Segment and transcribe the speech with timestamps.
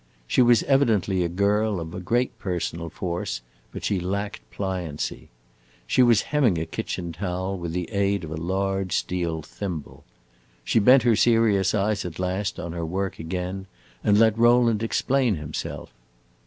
[0.27, 5.29] She was evidently a girl of a great personal force, but she lacked pliancy.
[5.85, 10.03] She was hemming a kitchen towel with the aid of a large steel thimble.
[10.63, 13.67] She bent her serious eyes at last on her work again,
[14.03, 15.93] and let Rowland explain himself.